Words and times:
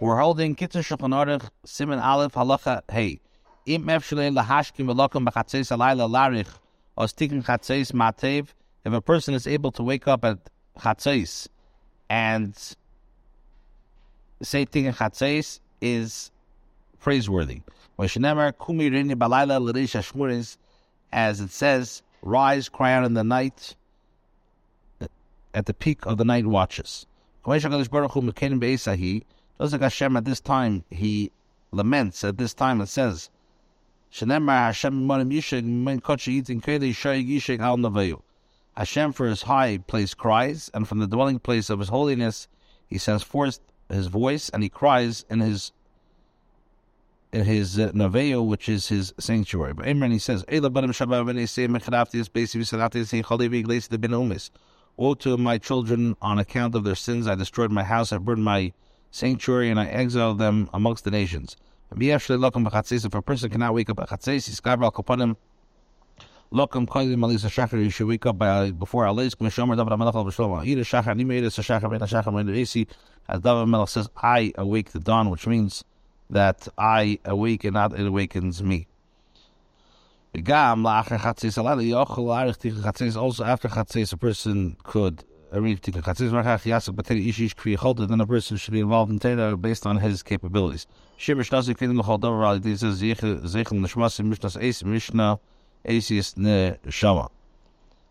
We're 0.00 0.18
holding 0.18 0.56
Kitzur 0.56 0.80
Shulchan 0.80 1.12
Aruch 1.12 1.50
Siman 1.66 2.02
Aleph 2.02 2.32
Halacha 2.32 2.80
Hey. 2.90 3.20
Im 3.66 3.84
efshalei 3.84 4.34
lahashkim 4.34 4.86
v'lokum 4.86 5.28
b'chatzeis 5.28 5.76
alayla 5.76 6.08
larich 6.08 6.48
or 6.96 7.06
sticking 7.06 7.42
chatzeis 7.42 7.92
matev. 7.92 8.48
If 8.86 8.94
a 8.94 9.02
person 9.02 9.34
is 9.34 9.46
able 9.46 9.70
to 9.72 9.82
wake 9.82 10.08
up 10.08 10.24
at 10.24 10.38
chatzeis 10.78 11.48
and 12.08 12.54
say 14.40 14.64
tikkun 14.64 14.96
chatzeis 14.96 15.60
is 15.82 16.30
praiseworthy. 16.98 17.60
As 21.12 21.40
it 21.40 21.50
says, 21.50 22.02
rise, 22.22 22.68
cry 22.70 22.92
out 22.94 23.04
in 23.04 23.12
the 23.12 23.24
night 23.24 23.76
at 25.52 25.66
the 25.66 25.74
peak 25.74 26.06
of 26.06 26.16
the 26.16 26.24
night 26.24 26.46
watches. 26.46 27.04
Like 29.60 29.82
Hashem 29.82 30.16
at 30.16 30.24
this 30.24 30.40
time, 30.40 30.84
he 30.88 31.32
laments 31.70 32.24
at 32.24 32.38
this 32.38 32.54
time, 32.54 32.80
and 32.80 32.88
says, 32.88 33.28
Hashem 34.10 35.06
for 39.12 39.26
his 39.26 39.42
high 39.42 39.78
place 39.86 40.14
cries, 40.14 40.70
and 40.72 40.88
from 40.88 40.98
the 40.98 41.06
dwelling 41.06 41.38
place 41.40 41.68
of 41.68 41.78
his 41.78 41.90
holiness 41.90 42.48
he 42.88 42.96
sends 42.96 43.22
forth 43.22 43.60
his 43.90 44.06
voice, 44.06 44.48
and 44.48 44.62
he 44.62 44.70
cries 44.70 45.26
in 45.28 45.40
his 45.40 45.72
in 47.30 47.44
his 47.44 47.78
uh, 47.78 47.92
Naveo, 47.92 48.42
which 48.44 48.66
is 48.66 48.88
his 48.88 49.12
sanctuary. 49.18 49.74
But 49.74 49.84
Imran, 49.84 50.10
he 50.10 50.18
says, 50.18 50.42
Woe 54.96 55.14
to 55.14 55.36
my 55.36 55.58
children 55.58 56.16
on 56.22 56.38
account 56.38 56.74
of 56.74 56.84
their 56.84 56.94
sins. 56.94 57.26
I 57.28 57.34
destroyed 57.34 57.70
my 57.70 57.84
house, 57.84 58.12
I 58.12 58.18
burned 58.18 58.42
my 58.42 58.72
sanctuary, 59.10 59.70
and 59.70 59.80
I 59.80 59.86
exiled 59.86 60.38
them 60.38 60.68
amongst 60.72 61.04
the 61.04 61.10
nations. 61.10 61.56
If 61.92 63.14
a 63.14 63.22
person 63.22 63.50
cannot 63.50 63.74
wake 63.74 63.90
up 63.90 63.98
at 64.00 64.08
Chatzis, 64.08 64.46
he's 64.46 64.60
Gabriel 64.60 64.92
Kapanim. 64.92 65.36
Lokam 66.52 66.86
Koilim 66.86 67.16
Malisa 67.16 67.48
Shachar, 67.48 67.82
you 67.82 67.90
should 67.90 68.08
wake 68.08 68.26
up 68.26 68.36
by 68.38 68.72
before 68.72 69.04
Alayis 69.04 69.36
Kamishomer 69.36 69.76
David 69.76 69.92
HaMelech 69.92 70.14
al 70.14 70.24
Bishlomo. 70.24 70.62
A 70.62 70.66
Shachar, 70.84 71.16
Nime 71.16 71.30
a 71.30 71.42
Shachar, 71.42 71.88
Ben 71.90 72.00
Shachar, 72.00 72.34
Ben 72.34 72.46
Esi. 72.54 72.88
As 73.28 73.40
David 73.40 73.68
HaMelech 73.68 73.88
says, 73.88 74.08
I 74.16 74.52
awake 74.56 74.90
the 74.90 74.98
dawn, 74.98 75.30
which 75.30 75.46
means 75.46 75.84
that 76.28 76.66
I 76.76 77.18
awake 77.24 77.64
and 77.64 77.74
not 77.74 77.92
it 77.92 78.04
awakens 78.04 78.62
me. 78.64 78.88
Also, 80.32 80.52
after 80.54 81.18
Chatzis, 83.68 84.12
a 84.12 84.16
person 84.16 84.76
could 84.82 85.24
then 85.52 85.80
a 88.20 88.26
person 88.26 88.56
should 88.56 88.72
be 88.72 88.80
involved 88.80 89.10
in 89.10 89.18
Teda 89.18 89.60
based 89.60 89.86
on 89.86 89.96
his 89.96 90.22
capabilities. 90.22 90.86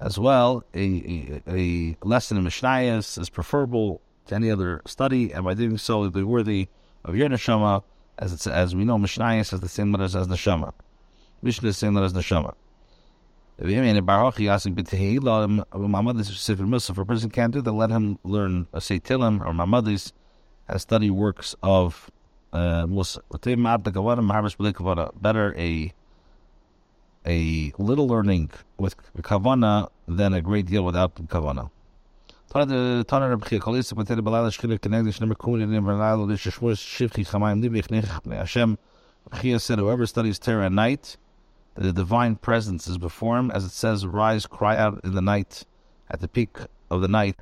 As 0.00 0.18
well, 0.18 0.64
a, 0.74 0.78
a, 0.78 1.42
a 1.48 1.96
lesson 2.02 2.36
in 2.36 2.44
Mishnayos 2.44 3.18
is 3.18 3.30
preferable 3.30 4.00
to 4.26 4.34
any 4.34 4.50
other 4.50 4.82
study, 4.86 5.32
and 5.32 5.44
by 5.44 5.54
doing 5.54 5.78
so, 5.78 6.00
it'll 6.00 6.10
be 6.10 6.22
worthy 6.22 6.68
of 7.04 7.16
your 7.16 7.28
Neshama, 7.28 7.82
as 8.18 8.46
as 8.46 8.74
we 8.74 8.84
know, 8.84 8.98
Mishnayos 8.98 9.50
has 9.50 9.60
the 9.60 9.68
same 9.68 9.92
letters 9.92 10.16
as 10.16 10.26
Neshama. 10.26 10.72
Mishnah 11.40 11.68
is 11.68 11.76
the 11.76 11.86
same 11.86 11.94
letters 11.94 12.16
as 12.16 12.24
Neshama. 12.24 12.54
For 13.62 13.68
a 13.68 13.70
person 17.06 17.30
can't 17.30 17.52
do 17.52 17.60
that, 17.62 17.72
let 17.72 17.90
him 17.90 18.18
learn 18.24 18.66
a 18.72 18.80
Seitilim 18.80 19.40
or 19.40 19.52
Mamadis 19.52 20.10
and 20.66 20.80
study 20.80 21.10
works 21.10 21.54
of 21.62 22.10
uh, 22.52 22.86
Mussar. 22.86 23.22
Better 25.22 25.54
a 25.56 25.92
a 27.24 27.72
little 27.78 28.08
learning 28.08 28.50
with 28.78 28.96
kavana 29.18 29.88
than 30.08 30.34
a 30.34 30.40
great 30.40 30.66
deal 30.66 30.84
without 30.84 31.14
kavana. 31.28 31.70
Hashem 38.28 38.78
said, 39.58 39.78
whoever 39.78 40.06
studies 40.06 40.38
Torah 40.40 40.66
at 40.66 40.72
night, 40.72 41.16
the 41.74 41.92
divine 41.92 42.36
presence 42.36 42.86
is 42.86 42.98
before 42.98 43.38
him, 43.38 43.50
as 43.50 43.64
it 43.64 43.70
says, 43.70 44.06
Rise, 44.06 44.46
cry 44.46 44.76
out 44.76 45.00
in 45.04 45.14
the 45.14 45.22
night, 45.22 45.64
at 46.10 46.20
the 46.20 46.28
peak 46.28 46.58
of 46.90 47.00
the 47.00 47.08
night. 47.08 47.36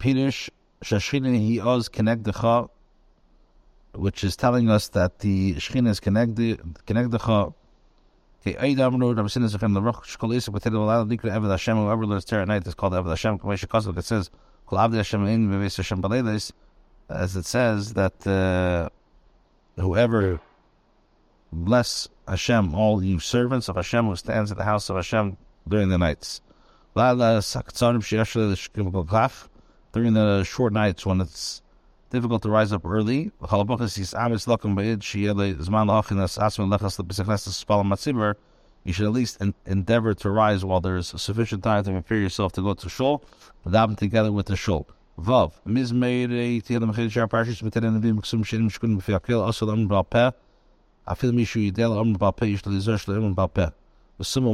Pirush 0.00 0.50
Shashchinin 0.84 1.60
Hi 1.60 1.66
Oz 1.66 1.88
Kenegdecha, 1.88 2.68
which 3.92 4.24
is 4.24 4.36
telling 4.36 4.70
us 4.70 4.88
that 4.88 5.20
the 5.20 5.54
Shechina 5.54 5.88
is 5.88 6.00
Kenegdecha. 6.00 7.54
Whoever 8.44 8.96
learns 12.06 12.24
Torah 12.24 12.42
at 12.42 12.48
night 12.48 12.66
is 12.66 12.74
called 12.74 12.92
Eved 12.92 13.08
Hashem. 13.08 13.40
It 13.98 14.04
says, 14.04 14.30
as 17.10 17.36
it 17.36 17.46
says 17.46 17.94
that 17.94 18.26
uh, 18.26 18.90
whoever 19.80 20.40
Bless 21.50 22.08
Hashem, 22.26 22.74
all 22.74 23.02
you 23.02 23.18
servants 23.20 23.68
of 23.68 23.76
Hashem 23.76 24.06
who 24.06 24.16
stands 24.16 24.50
at 24.50 24.58
the 24.58 24.64
house 24.64 24.90
of 24.90 24.96
Hashem 24.96 25.38
during 25.66 25.88
the 25.88 25.96
nights. 25.96 26.42
During 26.94 27.18
the 30.14 30.44
short 30.44 30.72
nights 30.72 31.06
when 31.06 31.20
it's 31.20 31.62
difficult 32.10 32.42
to 32.42 32.50
rise 32.50 32.72
up 32.72 32.84
early, 32.84 33.32
you 38.84 38.92
should 38.92 39.06
at 39.06 39.12
least 39.12 39.38
endeavor 39.66 40.14
to 40.14 40.30
rise 40.30 40.64
while 40.64 40.80
there 40.80 40.96
is 40.96 41.08
sufficient 41.08 41.62
time 41.62 41.84
to 41.84 41.90
prepare 41.92 42.18
yourself 42.18 42.52
to 42.52 42.62
go 42.62 42.74
to 42.74 42.88
shul, 42.88 43.22
daven 43.66 43.96
together 43.96 44.32
with 44.32 44.46
the 44.46 44.56
shul. 44.56 44.86
Vav. 45.18 45.52
Afil 45.66 45.92
Mishu 45.92 46.62
Yidel 46.62 46.82
Amr 49.72 50.32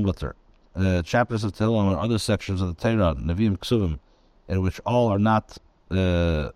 Litter. 0.04 0.36
Uh, 0.76 1.02
chapters 1.02 1.44
of 1.44 1.52
Tehillim 1.52 1.88
and 1.88 1.96
other 1.96 2.18
sections 2.18 2.60
of 2.60 2.68
the 2.68 2.74
Torah, 2.74 3.14
Nevi'im 3.14 3.58
Ksuvim, 3.58 3.98
in 4.48 4.62
which 4.62 4.80
all 4.86 5.08
are 5.08 5.18
not 5.18 5.58
uh, 5.90 6.50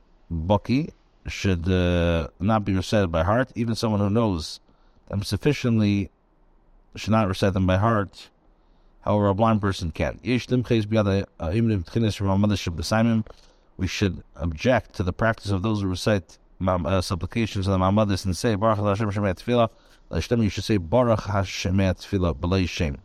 should 1.26 1.68
uh, 1.68 2.28
not 2.40 2.64
be 2.64 2.74
recited 2.74 3.08
by 3.08 3.24
heart. 3.24 3.50
Even 3.54 3.74
someone 3.74 4.00
who 4.00 4.10
knows 4.10 4.60
them 5.08 5.22
sufficiently 5.22 6.10
should 6.96 7.10
not 7.10 7.28
recite 7.28 7.52
them 7.54 7.66
by 7.66 7.76
heart. 7.76 8.30
However, 9.02 9.28
a 9.28 9.34
blind 9.34 9.60
person 9.60 9.90
can. 9.90 10.20
We 10.22 10.38
should 13.86 14.22
object 14.36 14.94
to 14.94 15.02
the 15.02 15.12
practice 15.12 15.50
of 15.50 15.62
those 15.62 15.82
who 15.82 15.88
recite 15.88 16.38
uh, 16.66 17.00
supplications 17.00 17.66
of 17.68 17.78
my 17.78 17.90
Mamadis 17.90 18.24
and 18.24 18.36
say, 18.36 18.54
Baruch 18.54 18.78
Hashem 18.78 19.10
Shemet 19.10 19.42
Tefillah, 19.42 20.42
you 20.42 20.48
should 20.48 20.64
say 20.64 20.76
Baruch 20.76 21.24
Hashem 21.24 21.76
Tefillah 21.76 22.34
B'lei 22.34 22.68
Shem. 22.68 22.98